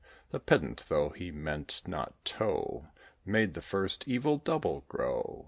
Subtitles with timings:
[0.31, 2.85] The Pedant, though he meant not to,
[3.23, 5.39] Made the first evil double grow.